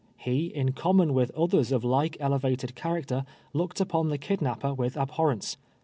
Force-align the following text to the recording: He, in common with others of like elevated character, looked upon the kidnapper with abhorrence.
He, 0.17 0.47
in 0.47 0.71
common 0.71 1.13
with 1.13 1.29
others 1.37 1.71
of 1.71 1.83
like 1.83 2.17
elevated 2.19 2.73
character, 2.73 3.23
looked 3.53 3.79
upon 3.79 4.09
the 4.09 4.17
kidnapper 4.17 4.73
with 4.73 4.97
abhorrence. 4.97 5.57